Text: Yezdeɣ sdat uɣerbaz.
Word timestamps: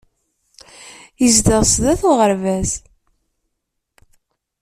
Yezdeɣ 1.23 1.61
sdat 1.71 2.01
uɣerbaz. 2.09 2.71